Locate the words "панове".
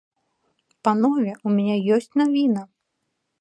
0.87-1.35